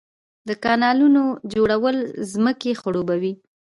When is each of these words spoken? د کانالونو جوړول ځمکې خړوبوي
د 0.47 0.49
کانالونو 0.63 1.23
جوړول 1.53 1.97
ځمکې 2.33 2.71
خړوبوي 2.81 3.33